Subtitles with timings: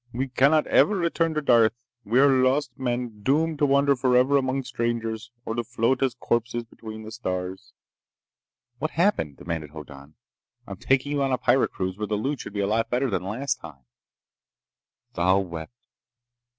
[0.13, 1.73] We cannot ever return to Darth.
[2.05, 6.63] We are lost men, doomed to wander forever among strangers, or to float as corpses
[6.63, 7.73] between the stars."
[8.79, 10.15] "What happened?" demanded Hoddan.
[10.65, 13.11] "I'm taking you on a pirate cruise where the loot should be a lot better
[13.11, 13.85] than last time!"
[15.13, 15.71] Thal wept.